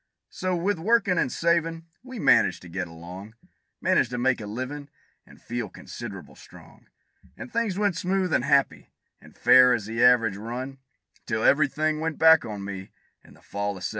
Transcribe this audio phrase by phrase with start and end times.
[0.31, 3.35] So, with workin' and savin', we managed to get along;
[3.79, 4.89] Managed to make a livin',
[5.27, 6.87] and feel consid'able strong;
[7.37, 8.89] And things went smooth and happy,
[9.21, 10.79] an' fair as the average run,
[11.27, 12.89] Till every thing went back on me,
[13.23, 13.89] in the fall of '71.